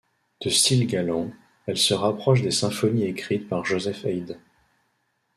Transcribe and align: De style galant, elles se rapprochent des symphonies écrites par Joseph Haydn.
De 0.41 0.49
style 0.49 0.87
galant, 0.87 1.29
elles 1.67 1.77
se 1.77 1.93
rapprochent 1.93 2.41
des 2.41 2.49
symphonies 2.49 3.03
écrites 3.05 3.47
par 3.47 3.63
Joseph 3.65 4.03
Haydn. 4.05 4.39